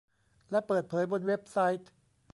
[0.51, 1.89] และเปิดเผยบนเว็บไซต์